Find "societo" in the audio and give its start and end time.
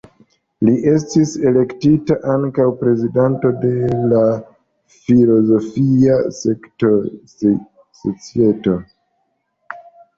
6.43-8.77